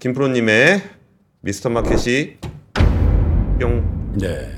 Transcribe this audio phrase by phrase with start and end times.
[0.00, 0.82] 김프로님의
[1.42, 2.38] 미스터 마켓이
[3.60, 4.16] 뿅.
[4.18, 4.50] 네.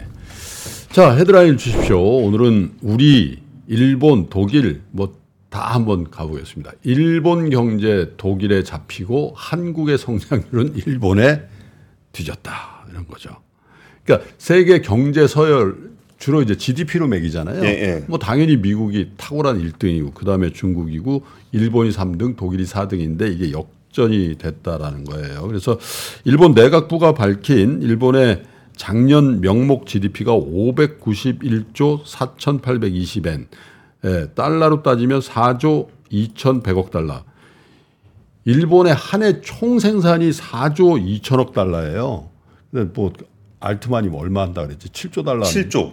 [0.91, 2.01] 자 헤드라인 주십시오.
[2.01, 6.73] 오늘은 우리, 일본, 독일 뭐 다 한번 가보겠습니다.
[6.83, 11.43] 일본 경제 독일에 잡히고 한국의 성장률은 일본에
[12.13, 13.37] 뒤졌다 이런 거죠.
[14.03, 17.63] 그러니까 세계 경제 서열 주로 이제 GDP로 매기잖아요.
[17.65, 18.05] 예, 예.
[18.09, 21.23] 뭐 당연히 미국이 탁월한 1등이고 그다음에 중국이고
[21.53, 25.47] 일본이 3등, 독일이 4등인데 이게 역 전이 됐다라는 거예요.
[25.47, 25.79] 그래서
[26.25, 28.43] 일본 내각부가 밝힌 일본의
[28.77, 33.47] 작년 명목 GDP가 591조 4,820엔,
[34.05, 37.23] 예, 달러로 따지면 4조 2,100억 달러.
[38.45, 42.29] 일본의 한 해 총 생산이 4조 2천억 달러예요.
[42.71, 43.13] 근데 뭐
[43.61, 44.89] 알트만이 뭐 얼마 한다 그랬지?
[44.89, 45.45] 7조 달러.
[45.45, 45.93] 7조.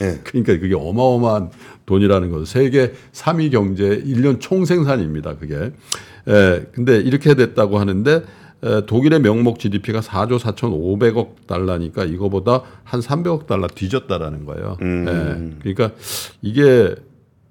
[0.00, 0.20] 예.
[0.24, 1.50] 그러니까 그게 어마어마한
[1.86, 2.44] 돈이라는 거죠.
[2.44, 5.36] 세계 3위 경제 1년 총 생산입니다.
[5.36, 5.72] 그게.
[6.28, 8.22] 에, 근데 이렇게 됐다고 하는데
[8.62, 14.76] 에, 독일의 명목 GDP가 4조 4,500억 달러니까 이거보다 한 300억 달러 뒤졌다라는 거예요.
[14.82, 15.06] 음.
[15.08, 15.72] 예.
[15.74, 15.96] 그러니까
[16.42, 16.94] 이게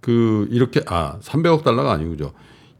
[0.02, 2.34] 그 이렇게 아 300억 달러가 아니고죠.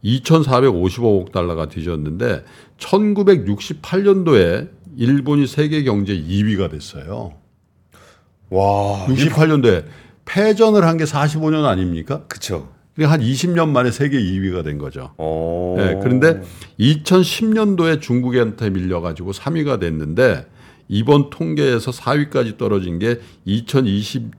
[0.04, 2.44] 2,455억 달러가 뒤졌는데
[2.78, 7.34] 1968년도에 일본이 세계 경제 2위가 됐어요.
[8.50, 9.06] 와.
[9.08, 9.84] 68년도에
[10.24, 12.24] 패전을 한 게 45년 아닙니까?
[12.28, 12.68] 그쵸.
[12.94, 15.12] 그러니까 한 20년 만에 세계 2위가 된 거죠.
[15.18, 15.74] 어.
[15.78, 16.40] 네, 그런데
[16.80, 20.46] 2010년도에 중국한테 밀려가지고 3위가 됐는데
[20.88, 24.30] 이번 통계에서 4위까지 떨어진 게 2020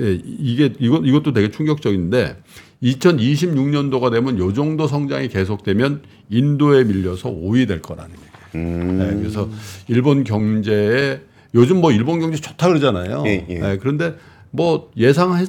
[0.00, 2.36] 예, 이게 이것 이것도 되게 충격적인데
[2.82, 8.28] 2026년도가 되면 요 정도 성장이 계속되면 인도에 밀려서 5위 될 거라는 얘기예요.
[8.54, 8.98] 음.
[8.98, 9.48] 네, 그래서
[9.88, 11.20] 일본 경제에
[11.54, 13.24] 요즘 뭐 일본 경제 좋다 그러잖아요.
[13.26, 13.58] 예, 예.
[13.58, 14.16] 네, 그런데
[14.50, 15.46] 뭐 예상할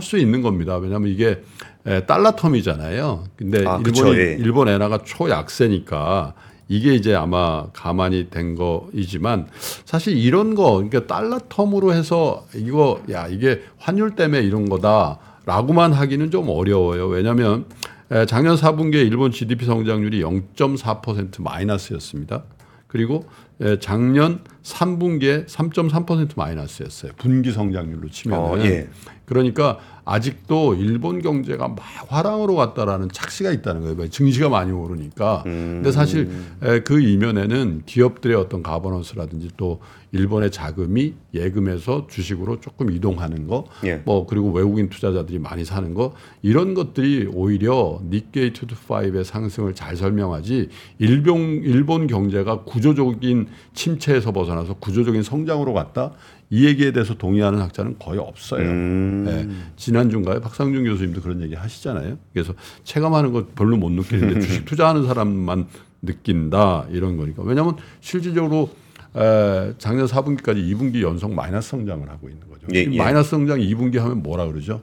[0.00, 0.76] 수 있는 겁니다.
[0.76, 1.42] 왜냐하면 이게
[1.86, 3.24] 에, 달러 텀이잖아요.
[3.36, 4.36] 근데 아, 그쵸, 예.
[4.38, 6.34] 일본 엔화가 초약세니까
[6.68, 9.48] 이게 이제 아마 가만히 된 거이지만
[9.84, 16.30] 사실 이런 거 그러니까 달러 텀으로 해서 이거 야 이게 환율 때문에 이런 거다라고만 하기는
[16.30, 17.08] 좀 어려워요.
[17.08, 17.66] 왜냐하면
[18.10, 22.44] 에, 작년 4분기에 일본 GDP 성장률이 0.4% 마이너스였습니다.
[22.86, 27.12] 그리고 에, 작년 3분기에 3.3% 마이너스였어요.
[27.18, 28.44] 분기 성장률로 치면은.
[28.44, 28.88] 어, 예.
[29.24, 31.78] 그러니까 아직도 일본 경제가 막
[32.08, 34.08] 화랑으로 갔다라는 착시가 있다는 거예요.
[34.10, 35.42] 증시가 많이 오르니까.
[35.44, 36.28] 근데 사실
[36.62, 39.80] 에, 그 이면에는 기업들의 어떤 가버넌스라든지 또
[40.10, 44.02] 일본의 자금이 예금에서 주식으로 조금 이동하는 거, 예.
[44.04, 46.12] 뭐 그리고 외국인 투자자들이 많이 사는 거
[46.42, 50.68] 이런 것들이 오히려 니케이 225의 상승을 잘 설명하지
[50.98, 56.12] 일본 일본 경제가 구조적인 침체에서 벗어나서 구조적인 성장으로 갔다
[56.50, 58.68] 이 얘기에 대해서 동의하는 학자는 거의 없어요.
[58.68, 59.24] 음.
[59.24, 60.40] 네, 지난주인가요?
[60.40, 62.18] 박상준 교수님도 그런 얘기 하시잖아요.
[62.32, 62.52] 그래서
[62.84, 65.66] 체감하는 거 별로 못 느끼는데 주식 투자하는 사람만
[66.02, 67.42] 느낀다 이런 거니까.
[67.42, 68.70] 왜냐하면 실질적으로
[69.16, 72.66] 에, 작년 4분기까지 2분기 연속 마이너스 성장을 하고 있는 거죠.
[72.74, 72.98] 예, 이 예.
[72.98, 74.82] 마이너스 성장 2분기 하면 뭐라 그러죠?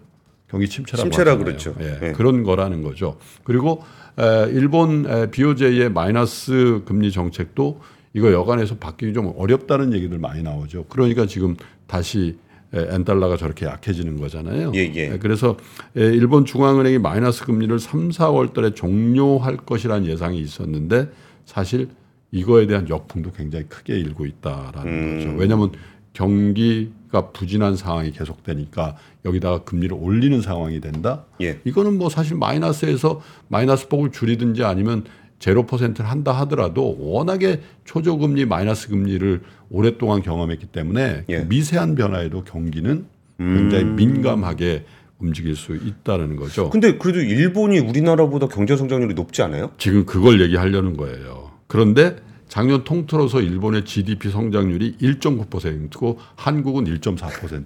[0.49, 1.37] 경기 침체라고 하잖아요.
[1.37, 1.75] 그랬죠.
[1.79, 2.11] 예, 예.
[2.13, 3.17] 그런 거라는 거죠.
[3.43, 3.83] 그리고
[4.17, 7.79] 에, 일본 에, BOJ의 마이너스 금리 정책도
[8.13, 10.85] 이거 여간해서 바뀌기 좀 어렵다는 얘기들 많이 나오죠.
[10.89, 11.55] 그러니까 지금
[11.87, 12.37] 다시
[12.73, 14.71] 에, 엔달러가 저렇게 약해지는 거잖아요.
[14.75, 15.13] 예, 예.
[15.13, 15.57] 에, 그래서
[15.97, 21.09] 에, 일본 중앙은행이 마이너스 금리를 3, 4월 달에 종료할 것이라는 예상이 있었는데
[21.45, 21.89] 사실
[22.31, 25.17] 이거에 대한 역풍도 굉장히 크게 일고 있다라는 음.
[25.17, 25.37] 거죠.
[25.37, 25.71] 왜냐하면
[26.13, 31.25] 경기가 부진한 상황이 계속되니까 여기다가 금리를 올리는 상황이 된다.
[31.41, 31.59] 예.
[31.63, 35.05] 이거는 뭐 사실 마이너스에서 마이너스 폭을 줄이든지 아니면
[35.39, 41.37] 제로 퍼센트를 한다 하더라도 워낙에 초저금리 마이너스 금리를 오랫동안 경험했기 때문에 예.
[41.39, 43.05] 그 미세한 변화에도 경기는
[43.37, 44.83] 굉장히 민감하게
[45.19, 46.69] 움직일 수 있다는 거죠.
[46.69, 49.71] 근데 그래도 일본이 우리나라보다 경제 성장률이 높지 않아요?
[49.77, 51.51] 지금 그걸 얘기하려는 거예요.
[51.67, 52.17] 그런데
[52.47, 57.63] 작년 통틀어서 일본의 GDP 성장률이 1.9%고 한국은 1.4%예요.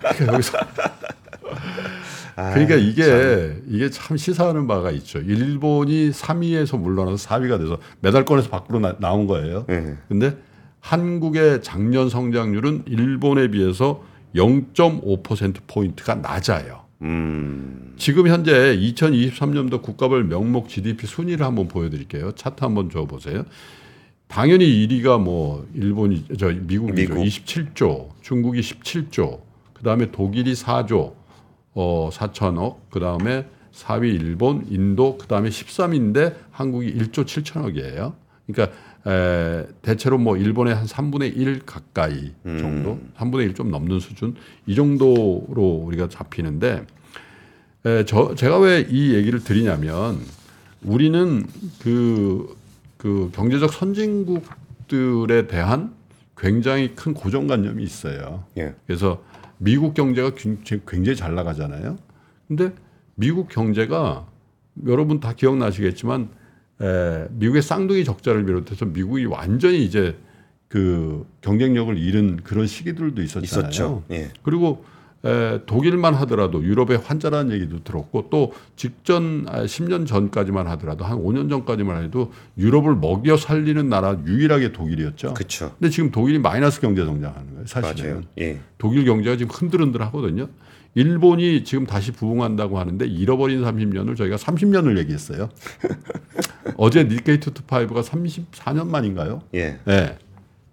[0.00, 0.58] 그러니까 여기서
[2.52, 5.18] 그러니까 이게 이게 참 시사하는 바가 있죠.
[5.18, 9.66] 일본이 3위에서 물러나서 4위가 돼서 메달권에서 밖으로 나, 나온 거예요.
[9.70, 9.96] 예.
[10.08, 10.36] 근데
[10.80, 14.02] 한국의 작년 성장률은 일본에 비해서
[14.34, 16.84] 0.5% 포인트가 낮아요.
[17.02, 17.94] 음.
[17.96, 22.32] 지금 현재 2023년도 국가별 명목 GDP 순위를 한번 보여드릴게요.
[22.32, 23.44] 차트 한번 줘 보세요.
[24.28, 27.14] 당연히 1위가 뭐 일본이 저 미국이죠.
[27.14, 27.16] 미국.
[27.16, 29.40] 27조, 중국이 17조,
[29.74, 31.14] 그 다음에 독일이 4조,
[31.74, 38.14] 어 4천억, 그 다음에 4위 일본, 인도, 그 다음에 13인데 한국이 1조 7천억이에요.
[38.46, 38.76] 그러니까
[39.06, 44.34] 에, 대체로 뭐 일본의 한 3분의 1 가까이 정도, 3분의 1 좀 넘는 수준
[44.66, 46.84] 이 정도로 우리가 잡히는데
[47.86, 50.18] 에, 저 제가 왜 이 얘기를 드리냐면
[50.82, 51.46] 우리는
[51.82, 52.60] 그
[53.00, 55.94] 그 경제적 선진국들에 대한
[56.36, 58.44] 굉장히 큰 고정관념이 있어요.
[58.58, 58.74] 예.
[58.86, 59.22] 그래서
[59.62, 61.98] 미국 경제가 굉- 굉장히 잘 나가잖아요.
[62.48, 62.72] 근데
[63.14, 64.26] 미국 경제가
[64.86, 66.30] 여러분 다 기억나시겠지만
[66.80, 70.16] 에, 미국의 쌍둥이 적자를 비롯해서 미국이 완전히 이제
[70.68, 73.44] 그 경쟁력을 잃은 그런 시기들도 있었잖아요.
[73.68, 74.02] 있었죠.
[74.12, 74.30] 예.
[74.42, 74.82] 그리고
[75.22, 81.50] 에, 독일만 하더라도 유럽의 환자라는 얘기도 들었고 또 직전 아, 10년 전까지만 하더라도 한 5년
[81.50, 85.34] 전까지만 해도 유럽을 먹여 살리는 나라 유일하게 독일이었죠.
[85.34, 85.74] 그렇죠.
[85.78, 87.66] 근데 지금 독일이 마이너스 경제 성장하는 거예요.
[87.66, 88.24] 사실은.
[88.40, 88.60] 예.
[88.78, 90.48] 독일 경제가 지금 흔들흔들 하거든요.
[90.94, 95.50] 일본이 지금 다시 부흥한다고 하는데 잃어버린 30년을 저희가 30년을 얘기했어요.
[96.76, 99.42] 어제 니케이 투투파이브가 34년 만인가요?
[99.54, 99.78] 예.
[99.84, 100.18] 네.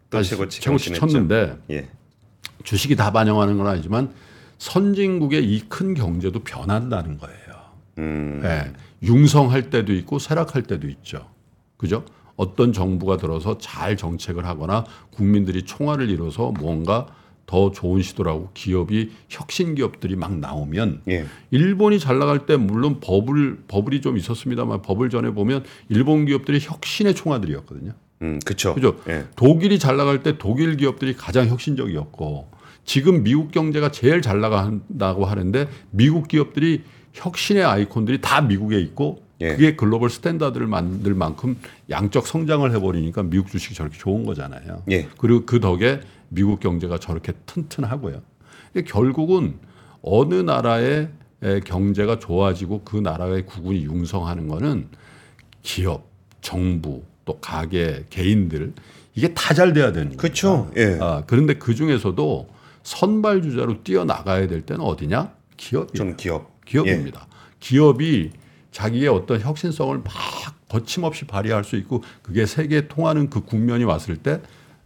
[0.09, 0.93] 또 다시 최고치.
[0.93, 1.89] 쳤는데 예.
[2.63, 4.09] 주식이 다 반영하는 건 아니지만
[4.57, 7.37] 선진국의 이 큰 경제도 변한다는 거예요.
[7.99, 8.41] 음.
[8.43, 8.71] 예.
[9.03, 11.27] 융성할 때도 있고 쇠락할 때도 있죠.
[11.77, 12.03] 그죠?
[12.35, 17.07] 어떤 정부가 들어서 잘 정책을 하거나 국민들이 총알을 이뤄서 뭔가
[17.47, 21.25] 더 좋은 시도라고 기업이 혁신 기업들이 막 나오면 예.
[21.49, 27.15] 일본이 잘 나갈 때 물론 버블 버블이 좀 있었습니다만 버블 전에 보면 일본 기업들이 혁신의
[27.15, 27.93] 총아들이었거든요.
[28.23, 28.73] 음, 그렇죠.
[28.75, 28.97] 그죠?
[29.07, 29.25] 예.
[29.35, 32.51] 독일이 잘 나갈 때 독일 기업들이 가장 혁신적이었고
[32.87, 39.49] 지금 미국 경제가 제일 잘 나간다고 하는데 미국 기업들이 혁신의 아이콘들이 다 미국에 있고 예.
[39.49, 41.57] 그게 global standard를 만들 만큼
[41.89, 44.83] 양적 성장을 해버리니까 미국 주식이 저렇게 좋은 거잖아요.
[44.89, 45.07] 예.
[45.17, 45.99] 그리고 그 덕에
[46.29, 48.21] 미국 경제가 저렇게 튼튼하고요.
[48.87, 49.55] 결국은
[50.01, 51.09] 어느 나라의
[51.43, 54.87] 에, 경제가 좋아지고 그 나라의 국군이 융성하는 거는
[55.61, 56.07] 기업,
[56.41, 58.71] 정부, 또 가게, 개인들
[59.13, 60.17] 이게 다 잘 돼야 되는 거예요.
[60.17, 60.71] 그렇죠.
[60.77, 60.97] 예.
[61.01, 62.47] 아, 그런데 그 중에서도
[62.87, 65.33] 선발 주자로 뛰어나가야 될 때는 어디냐?
[65.57, 65.93] 기업이에요.
[65.93, 66.63] 좀 기업.
[66.63, 67.27] 기업입니다.
[67.59, 68.31] 기업이
[68.71, 70.13] 자기의 어떤 혁신성을 막
[70.69, 74.41] 거침없이 발휘할 수 있고 그게 세계에 통하는 그 국면이 왔을 때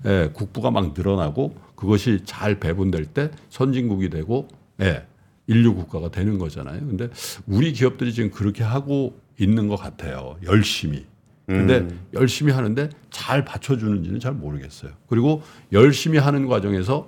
[0.05, 4.47] 예, 국부가 막 늘어나고 그것이 잘 배분될 때 선진국이 되고
[4.81, 5.05] 예,
[5.45, 6.79] 인류 국가가 되는 거잖아요.
[6.79, 7.07] 근데
[7.45, 10.37] 우리 기업들이 지금 그렇게 하고 있는 것 같아요.
[10.43, 11.05] 열심히.
[11.45, 14.91] 근데 열심히 하는데 잘 받쳐주는지는 잘 모르겠어요.
[15.07, 17.05] 그리고 열심히 하는 과정에서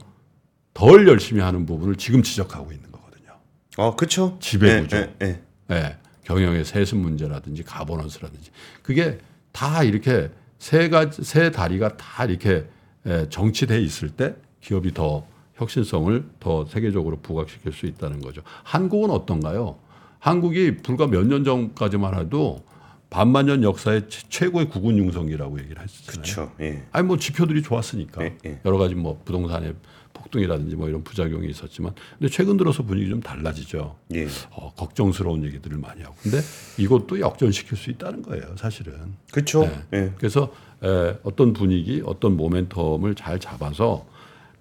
[0.74, 3.32] 덜 열심히 하는 부분을 지금 지적하고 있는 거거든요.
[3.78, 4.38] 아, 그렇죠.
[4.40, 4.98] 지배구조.
[4.98, 5.76] 예, 예, 예.
[5.76, 9.20] 예, 경영의 세습 문제라든지 가버넌스라든지 그게
[9.52, 12.66] 다 이렇게 세 가지 세 다리가 다 이렇게
[13.06, 15.26] 예, 정치돼 있을 때 기업이 더
[15.56, 18.42] 혁신성을 더 세계적으로 부각시킬 수 있다는 거죠.
[18.64, 19.78] 한국은 어떤가요?
[20.20, 22.64] 한국이 불과 몇 년 전까지만 해도
[23.10, 26.14] 반만 년 역사의 최- 최고의 국군 융성기라고 얘기를 했었잖아요.
[26.24, 26.52] 그렇죠.
[26.62, 26.84] 예.
[26.92, 28.60] 아니 뭐 지표들이 좋았으니까 예, 예.
[28.66, 29.76] 여러 가지 뭐 부동산의
[30.14, 33.96] 폭등이라든지 뭐 이런 부작용이 있었지만 근데 최근 들어서 분위기 좀 달라지죠.
[34.16, 34.28] 예.
[34.52, 36.16] 어, 걱정스러운 얘기들을 많이 하고.
[36.22, 36.40] 근데
[36.78, 38.94] 이것도 역전시킬 수 있다는 거예요, 사실은.
[39.32, 39.62] 그렇죠.
[39.62, 39.82] 네.
[39.94, 40.14] 예.
[40.18, 44.06] 그래서 에, 어떤 분위기, 어떤 모멘텀을 잘 잡아서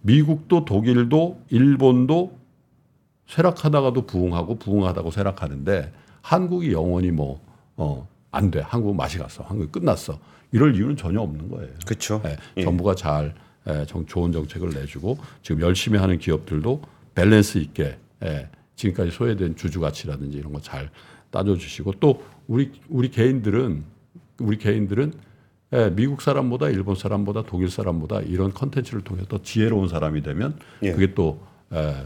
[0.02, 2.38] 미국도 독일도 일본도
[3.28, 7.40] 쇠락하다가도 부흥하고 부흥하다고 쇠락하는데 한국이 영원히 뭐,
[7.76, 8.60] 어, 안 돼.
[8.60, 9.42] 한국 맛이 갔어.
[9.44, 10.18] 한국이 끝났어.
[10.52, 11.70] 이럴 이유는 전혀 없는 거예요.
[11.86, 12.22] 그렇죠.
[12.56, 13.51] 예, 정부가 잘 예,
[13.86, 16.82] 정- 좋은 정책을 내주고 지금 열심히 하는 기업들도
[17.14, 20.90] 밸런스 있게 예, 지금까지 소외된 주주 가치라든지 이런 거 잘
[21.30, 23.84] 따져주시고 또 우리 우리 개인들은
[24.40, 25.12] 우리 개인들은
[25.74, 30.92] 예, 미국 사람보다 일본 사람보다 독일 사람보다 이런 컨텐츠를 통해서 더 지혜로운 사람이 되면 예.
[30.92, 31.40] 그게 또
[31.72, 32.04] 예,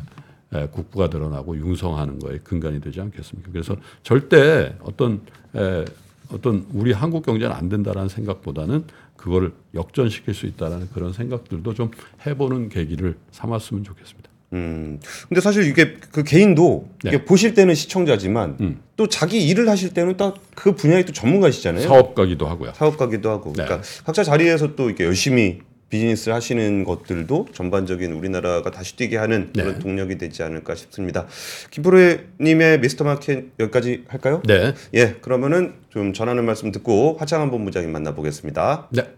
[0.54, 3.50] 예, 국부가 드러나고 융성하는 거에 근간이 되지 않겠습니까?
[3.50, 5.22] 그래서 절대 어떤
[5.56, 5.84] 에,
[6.32, 8.84] 어떤 우리 한국 경제는 안 된다라는 생각보다는
[9.16, 11.90] 그거를 역전시킬 수 있다라는 그런 생각들도 좀
[12.26, 14.30] 해보는 계기를 삼았으면 좋겠습니다.
[14.52, 15.00] 음.
[15.28, 17.10] 근데 사실 이게 그 개인도 네.
[17.10, 18.80] 이게 보실 때는 시청자지만 음.
[18.96, 21.86] 또 자기 일을 하실 때는 딱 그 분야의 또 전문가시잖아요.
[21.86, 22.72] 사업가기도 하고요.
[22.74, 23.52] 사업가기도 하고.
[23.52, 23.64] 네.
[23.64, 29.74] 그러니까 각자 자리에서 또 이렇게 열심히 비즈니스를 하시는 것들도 전반적인 우리나라가 다시 뛰게 하는 그런
[29.74, 29.78] 네.
[29.78, 31.26] 동력이 되지 않을까 싶습니다.
[31.70, 34.42] 김프로님의 미스터 마켓 여기까지 할까요?
[34.46, 38.88] 네, 예, 그러면은 좀 전하는 말씀 듣고 화창한 본부장님 만나보겠습니다.
[38.90, 39.14] 네.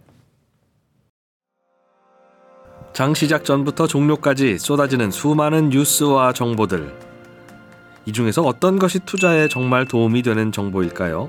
[2.93, 6.93] 장 시작 전부터 종료까지 쏟아지는 수많은 뉴스와 정보들.
[8.07, 11.29] 이 중에서 어떤 것이 투자에 정말 도움이 되는 정보일까요?